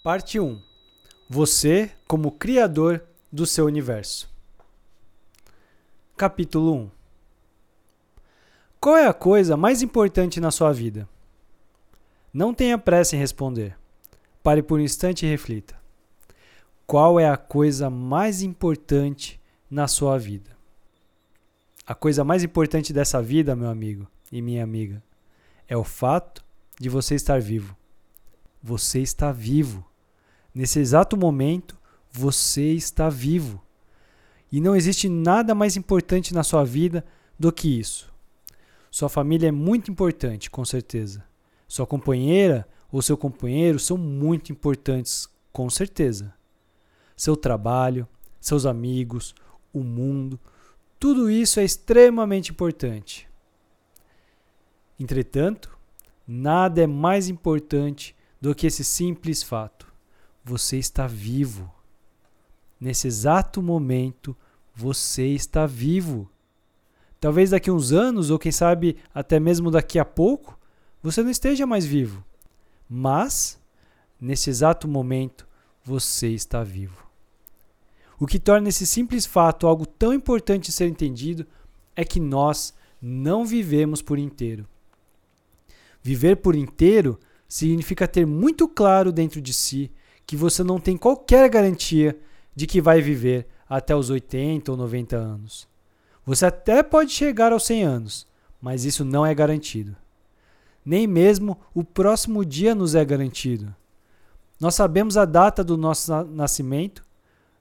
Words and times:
Parte 0.00 0.38
1. 0.38 0.62
Você 1.28 1.90
como 2.06 2.30
criador 2.30 3.02
do 3.32 3.44
seu 3.44 3.66
universo. 3.66 4.30
Capítulo 6.16 6.72
1. 6.72 6.90
Qual 8.80 8.96
é 8.96 9.08
a 9.08 9.12
coisa 9.12 9.56
mais 9.56 9.82
importante 9.82 10.40
na 10.40 10.52
sua 10.52 10.72
vida? 10.72 11.08
Não 12.32 12.54
tenha 12.54 12.78
pressa 12.78 13.16
em 13.16 13.18
responder. 13.18 13.76
Pare 14.40 14.62
por 14.62 14.78
um 14.78 14.82
instante 14.82 15.26
e 15.26 15.28
reflita. 15.28 15.76
Qual 16.86 17.18
é 17.18 17.28
a 17.28 17.36
coisa 17.36 17.90
mais 17.90 18.40
importante 18.40 19.40
na 19.68 19.88
sua 19.88 20.16
vida? 20.16 20.56
A 21.84 21.94
coisa 21.94 22.22
mais 22.22 22.44
importante 22.44 22.92
dessa 22.92 23.20
vida, 23.20 23.56
meu 23.56 23.68
amigo 23.68 24.06
e 24.30 24.40
minha 24.40 24.62
amiga, 24.62 25.02
é 25.66 25.76
o 25.76 25.82
fato 25.82 26.44
de 26.78 26.88
você 26.88 27.16
estar 27.16 27.40
vivo. 27.40 27.76
Você 28.62 29.00
está 29.00 29.32
vivo. 29.32 29.87
Nesse 30.54 30.78
exato 30.80 31.16
momento, 31.16 31.76
você 32.10 32.72
está 32.72 33.08
vivo. 33.08 33.62
E 34.50 34.60
não 34.60 34.74
existe 34.74 35.08
nada 35.08 35.54
mais 35.54 35.76
importante 35.76 36.32
na 36.34 36.42
sua 36.42 36.64
vida 36.64 37.04
do 37.38 37.52
que 37.52 37.78
isso. 37.78 38.12
Sua 38.90 39.08
família 39.08 39.48
é 39.48 39.52
muito 39.52 39.90
importante, 39.90 40.50
com 40.50 40.64
certeza. 40.64 41.24
Sua 41.66 41.86
companheira 41.86 42.66
ou 42.90 43.02
seu 43.02 43.16
companheiro 43.16 43.78
são 43.78 43.98
muito 43.98 44.50
importantes, 44.50 45.28
com 45.52 45.68
certeza. 45.68 46.34
Seu 47.14 47.36
trabalho, 47.36 48.08
seus 48.40 48.64
amigos, 48.64 49.34
o 49.72 49.80
mundo, 49.80 50.40
tudo 50.98 51.30
isso 51.30 51.60
é 51.60 51.64
extremamente 51.64 52.50
importante. 52.50 53.28
Entretanto, 54.98 55.78
nada 56.26 56.82
é 56.82 56.86
mais 56.86 57.28
importante 57.28 58.16
do 58.40 58.54
que 58.54 58.66
esse 58.66 58.82
simples 58.82 59.42
fato. 59.42 59.87
Você 60.48 60.78
está 60.78 61.06
vivo. 61.06 61.70
Nesse 62.80 63.06
exato 63.06 63.60
momento, 63.60 64.34
você 64.74 65.26
está 65.26 65.66
vivo. 65.66 66.26
Talvez 67.20 67.50
daqui 67.50 67.68
a 67.68 67.72
uns 67.74 67.92
anos, 67.92 68.30
ou 68.30 68.38
quem 68.38 68.50
sabe 68.50 68.96
até 69.12 69.38
mesmo 69.38 69.70
daqui 69.70 69.98
a 69.98 70.06
pouco, 70.06 70.58
você 71.02 71.22
não 71.22 71.28
esteja 71.28 71.66
mais 71.66 71.84
vivo. 71.84 72.24
Mas, 72.88 73.60
nesse 74.18 74.48
exato 74.48 74.88
momento, 74.88 75.46
você 75.84 76.28
está 76.28 76.64
vivo. 76.64 77.06
O 78.18 78.26
que 78.26 78.38
torna 78.38 78.70
esse 78.70 78.86
simples 78.86 79.26
fato 79.26 79.66
algo 79.66 79.84
tão 79.84 80.14
importante 80.14 80.72
ser 80.72 80.88
entendido 80.88 81.46
é 81.94 82.06
que 82.06 82.18
nós 82.18 82.72
não 83.02 83.44
vivemos 83.44 84.00
por 84.00 84.18
inteiro. 84.18 84.66
Viver 86.02 86.36
por 86.36 86.56
inteiro 86.56 87.20
significa 87.46 88.08
ter 88.08 88.26
muito 88.26 88.66
claro 88.66 89.12
dentro 89.12 89.42
de 89.42 89.52
si 89.52 89.92
que 90.28 90.36
você 90.36 90.62
não 90.62 90.78
tem 90.78 90.94
qualquer 90.94 91.48
garantia 91.48 92.14
de 92.54 92.66
que 92.66 92.82
vai 92.82 93.00
viver 93.00 93.48
até 93.66 93.96
os 93.96 94.10
80 94.10 94.70
ou 94.70 94.76
90 94.76 95.16
anos. 95.16 95.66
Você 96.26 96.44
até 96.44 96.82
pode 96.82 97.12
chegar 97.12 97.50
aos 97.50 97.64
100 97.64 97.82
anos, 97.82 98.26
mas 98.60 98.84
isso 98.84 99.06
não 99.06 99.24
é 99.24 99.34
garantido. 99.34 99.96
Nem 100.84 101.06
mesmo 101.06 101.58
o 101.72 101.82
próximo 101.82 102.44
dia 102.44 102.74
nos 102.74 102.94
é 102.94 103.02
garantido. 103.06 103.74
Nós 104.60 104.74
sabemos 104.74 105.16
a 105.16 105.24
data 105.24 105.64
do 105.64 105.78
nosso 105.78 106.12
nascimento 106.24 107.02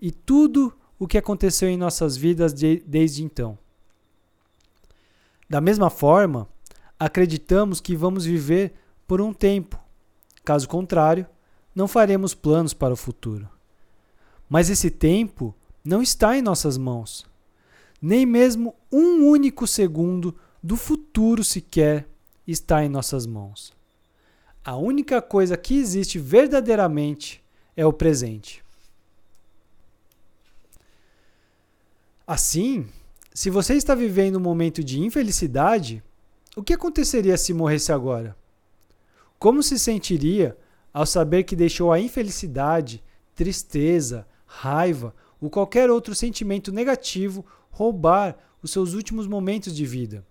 e 0.00 0.10
tudo 0.10 0.76
o 0.98 1.06
que 1.06 1.16
aconteceu 1.16 1.68
em 1.68 1.76
nossas 1.76 2.16
vidas 2.16 2.52
de, 2.52 2.82
desde 2.84 3.22
então. 3.22 3.56
Da 5.48 5.60
mesma 5.60 5.90
forma, 5.90 6.48
acreditamos 6.98 7.80
que 7.80 7.94
vamos 7.94 8.24
viver 8.24 8.74
por 9.06 9.20
um 9.20 9.32
tempo. 9.32 9.78
Caso 10.44 10.68
contrário, 10.68 11.24
não 11.78 11.86
faremos 11.86 12.34
planos 12.34 12.74
para 12.74 12.92
o 12.92 12.96
futuro. 12.96 13.48
Mas 14.48 14.68
esse 14.68 14.90
tempo 14.90 15.54
não 15.84 16.02
está 16.02 16.36
em 16.36 16.42
nossas 16.42 16.76
mãos. 16.76 17.24
Nem 18.02 18.26
mesmo 18.26 18.74
um 18.90 19.28
único 19.28 19.64
segundo 19.64 20.34
do 20.60 20.76
futuro 20.76 21.44
sequer 21.44 22.08
está 22.44 22.84
em 22.84 22.88
nossas 22.88 23.26
mãos. 23.26 23.72
A 24.64 24.74
única 24.74 25.22
coisa 25.22 25.56
que 25.56 25.78
existe 25.78 26.18
verdadeiramente 26.18 27.40
é 27.76 27.86
o 27.86 27.92
presente. 27.92 28.60
Assim, 32.26 32.88
se 33.32 33.50
você 33.50 33.74
está 33.74 33.94
vivendo 33.94 34.34
um 34.34 34.40
momento 34.40 34.82
de 34.82 34.98
infelicidade, 34.98 36.02
o 36.56 36.62
que 36.64 36.74
aconteceria 36.74 37.38
se 37.38 37.54
morresse 37.54 37.92
agora? 37.92 38.36
Como 39.38 39.62
se 39.62 39.78
sentiria 39.78 40.58
ao 40.98 41.06
saber 41.06 41.44
que 41.44 41.54
deixou 41.54 41.92
a 41.92 42.00
infelicidade, 42.00 43.04
tristeza, 43.32 44.26
raiva 44.44 45.14
ou 45.40 45.48
qualquer 45.48 45.88
outro 45.88 46.12
sentimento 46.12 46.72
negativo 46.72 47.46
roubar 47.70 48.36
os 48.60 48.72
seus 48.72 48.94
últimos 48.94 49.24
momentos 49.28 49.76
de 49.76 49.86
vida? 49.86 50.26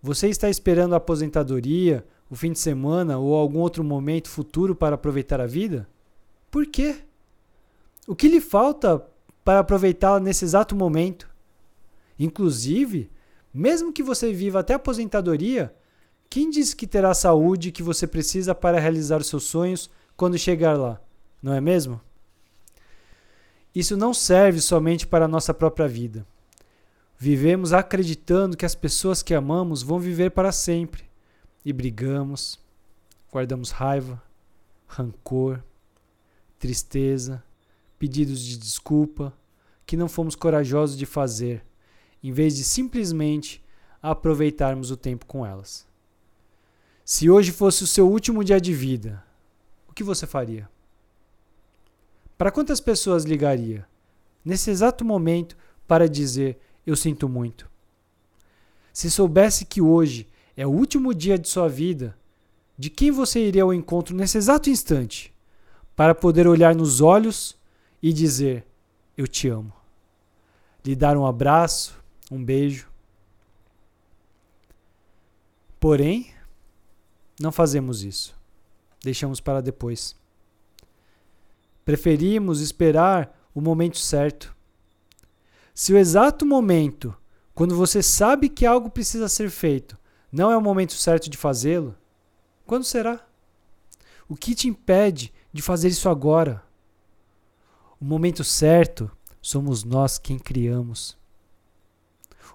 Você 0.00 0.28
está 0.28 0.48
esperando 0.48 0.92
a 0.92 0.98
aposentadoria, 0.98 2.06
o 2.30 2.36
fim 2.36 2.52
de 2.52 2.60
semana 2.60 3.18
ou 3.18 3.34
algum 3.34 3.58
outro 3.58 3.82
momento 3.82 4.28
futuro 4.28 4.72
para 4.72 4.94
aproveitar 4.94 5.40
a 5.40 5.46
vida? 5.46 5.88
Por 6.48 6.64
quê? 6.66 6.98
O 8.06 8.14
que 8.14 8.28
lhe 8.28 8.40
falta 8.40 9.04
para 9.44 9.58
aproveitá-la 9.58 10.20
nesse 10.20 10.44
exato 10.44 10.76
momento? 10.76 11.28
Inclusive, 12.16 13.10
mesmo 13.52 13.92
que 13.92 14.00
você 14.00 14.32
viva 14.32 14.60
até 14.60 14.74
a 14.74 14.76
aposentadoria, 14.76 15.74
quem 16.34 16.50
diz 16.50 16.74
que 16.74 16.84
terá 16.84 17.12
a 17.12 17.14
saúde 17.14 17.70
que 17.70 17.80
você 17.80 18.08
precisa 18.08 18.56
para 18.56 18.80
realizar 18.80 19.20
os 19.20 19.28
seus 19.28 19.44
sonhos 19.44 19.88
quando 20.16 20.36
chegar 20.36 20.76
lá? 20.76 21.00
Não 21.40 21.54
é 21.54 21.60
mesmo? 21.60 22.00
Isso 23.72 23.96
não 23.96 24.12
serve 24.12 24.60
somente 24.60 25.06
para 25.06 25.26
a 25.26 25.28
nossa 25.28 25.54
própria 25.54 25.86
vida. 25.86 26.26
Vivemos 27.16 27.72
acreditando 27.72 28.56
que 28.56 28.66
as 28.66 28.74
pessoas 28.74 29.22
que 29.22 29.32
amamos 29.32 29.84
vão 29.84 30.00
viver 30.00 30.32
para 30.32 30.50
sempre 30.50 31.04
e 31.64 31.72
brigamos, 31.72 32.58
guardamos 33.32 33.70
raiva, 33.70 34.20
rancor, 34.88 35.62
tristeza, 36.58 37.44
pedidos 37.96 38.40
de 38.40 38.58
desculpa 38.58 39.32
que 39.86 39.96
não 39.96 40.08
fomos 40.08 40.34
corajosos 40.34 40.98
de 40.98 41.06
fazer 41.06 41.64
em 42.20 42.32
vez 42.32 42.56
de 42.56 42.64
simplesmente 42.64 43.64
aproveitarmos 44.02 44.90
o 44.90 44.96
tempo 44.96 45.26
com 45.26 45.46
elas. 45.46 45.93
Se 47.04 47.28
hoje 47.28 47.52
fosse 47.52 47.84
o 47.84 47.86
seu 47.86 48.08
último 48.08 48.42
dia 48.42 48.58
de 48.58 48.72
vida, 48.72 49.22
o 49.86 49.92
que 49.92 50.02
você 50.02 50.26
faria? 50.26 50.68
Para 52.38 52.50
quantas 52.50 52.80
pessoas 52.80 53.24
ligaria 53.24 53.86
nesse 54.42 54.70
exato 54.70 55.04
momento 55.04 55.54
para 55.86 56.08
dizer 56.08 56.58
eu 56.86 56.96
sinto 56.96 57.28
muito? 57.28 57.70
Se 58.90 59.10
soubesse 59.10 59.66
que 59.66 59.82
hoje 59.82 60.26
é 60.56 60.66
o 60.66 60.70
último 60.70 61.12
dia 61.12 61.38
de 61.38 61.48
sua 61.48 61.68
vida, 61.68 62.16
de 62.78 62.88
quem 62.88 63.10
você 63.10 63.38
iria 63.38 63.62
ao 63.62 63.74
encontro 63.74 64.16
nesse 64.16 64.38
exato 64.38 64.70
instante 64.70 65.32
para 65.94 66.14
poder 66.14 66.46
olhar 66.46 66.74
nos 66.74 67.02
olhos 67.02 67.56
e 68.02 68.12
dizer 68.14 68.66
eu 69.16 69.28
te 69.28 69.46
amo? 69.48 69.72
Lhe 70.84 70.96
dar 70.96 71.16
um 71.18 71.26
abraço, 71.26 72.02
um 72.30 72.42
beijo. 72.42 72.88
Porém, 75.78 76.33
não 77.40 77.50
fazemos 77.50 78.02
isso. 78.02 78.34
Deixamos 79.02 79.40
para 79.40 79.60
depois. 79.60 80.16
Preferimos 81.84 82.60
esperar 82.60 83.38
o 83.54 83.60
momento 83.60 83.98
certo. 83.98 84.54
Se 85.74 85.92
o 85.92 85.98
exato 85.98 86.46
momento, 86.46 87.14
quando 87.54 87.76
você 87.76 88.02
sabe 88.02 88.48
que 88.48 88.64
algo 88.64 88.88
precisa 88.90 89.28
ser 89.28 89.50
feito, 89.50 89.98
não 90.30 90.50
é 90.50 90.56
o 90.56 90.62
momento 90.62 90.94
certo 90.94 91.28
de 91.28 91.36
fazê-lo, 91.36 91.94
quando 92.66 92.84
será? 92.84 93.26
O 94.28 94.36
que 94.36 94.54
te 94.54 94.68
impede 94.68 95.32
de 95.52 95.60
fazer 95.60 95.88
isso 95.88 96.08
agora? 96.08 96.62
O 98.00 98.04
momento 98.04 98.42
certo 98.42 99.10
somos 99.40 99.84
nós 99.84 100.18
quem 100.18 100.38
criamos. 100.38 101.16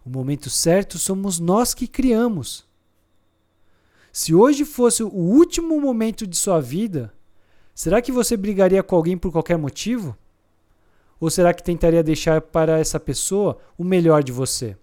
O 0.06 0.10
momento 0.10 0.50
certo 0.50 0.98
somos 0.98 1.40
nós 1.40 1.74
que 1.74 1.88
criamos. 1.88 2.69
Se 4.12 4.34
hoje 4.34 4.66
fosse 4.66 5.04
o 5.04 5.10
último 5.10 5.80
momento 5.80 6.26
de 6.26 6.36
sua 6.36 6.60
vida, 6.60 7.14
será 7.74 8.02
que 8.02 8.12
você 8.12 8.36
brigaria 8.36 8.82
com 8.84 8.96
alguém 8.96 9.18
por 9.18 9.32
qualquer 9.32 9.58
motivo? 9.58 10.18
Ou 11.20 11.30
será 11.30 11.54
que 11.54 11.64
tentaria 11.64 12.04
deixar 12.04 12.42
para 12.42 12.80
essa 12.80 13.00
pessoa 13.00 13.58
o 13.78 13.84
melhor 13.84 14.24
de 14.24 14.32
você? 14.32 14.76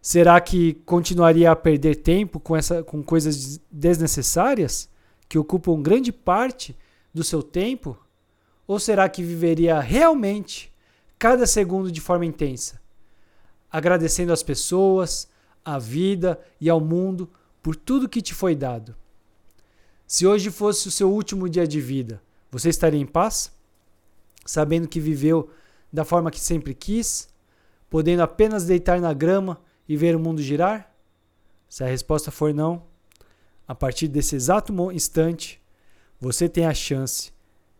Será 0.00 0.40
que 0.40 0.74
continuaria 0.86 1.50
a 1.50 1.56
perder 1.56 1.96
tempo 1.96 2.40
com, 2.40 2.56
essa, 2.56 2.82
com 2.82 3.02
coisas 3.02 3.60
desnecessárias 3.70 4.88
que 5.28 5.38
ocupam 5.38 5.80
grande 5.80 6.12
parte 6.12 6.76
do 7.12 7.22
seu 7.22 7.42
tempo? 7.42 7.98
Ou 8.66 8.78
será 8.78 9.08
que 9.08 9.22
viveria 9.22 9.80
realmente 9.80 10.72
cada 11.18 11.46
segundo 11.46 11.90
de 11.90 12.00
forma 12.00 12.26
intensa? 12.26 12.82
agradecendo 13.72 14.32
às 14.32 14.42
pessoas, 14.42 15.26
à 15.64 15.78
vida 15.78 16.38
e 16.60 16.68
ao 16.68 16.78
mundo 16.78 17.28
por 17.62 17.76
tudo 17.76 18.08
que 18.08 18.20
te 18.20 18.34
foi 18.34 18.54
dado. 18.54 18.94
Se 20.06 20.26
hoje 20.26 20.50
fosse 20.50 20.88
o 20.88 20.90
seu 20.90 21.10
último 21.10 21.48
dia 21.48 21.66
de 21.66 21.80
vida, 21.80 22.20
você 22.50 22.68
estaria 22.68 23.00
em 23.00 23.06
paz? 23.06 23.52
Sabendo 24.44 24.88
que 24.88 25.00
viveu 25.00 25.48
da 25.92 26.04
forma 26.04 26.30
que 26.30 26.40
sempre 26.40 26.74
quis, 26.74 27.28
podendo 27.88 28.22
apenas 28.22 28.64
deitar 28.64 29.00
na 29.00 29.14
grama 29.14 29.60
e 29.88 29.96
ver 29.96 30.16
o 30.16 30.20
mundo 30.20 30.42
girar? 30.42 30.92
Se 31.68 31.84
a 31.84 31.86
resposta 31.86 32.30
for 32.30 32.52
não, 32.52 32.84
a 33.66 33.74
partir 33.74 34.08
desse 34.08 34.34
exato 34.34 34.72
instante, 34.92 35.62
você 36.20 36.48
tem 36.48 36.66
a 36.66 36.74
chance 36.74 37.32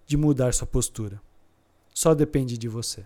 de 0.07 0.17
mudar 0.17 0.55
sua 0.55 0.67
postura. 0.67 1.21
Só 1.93 2.15
depende 2.15 2.57
de 2.57 2.69
você. 2.69 3.05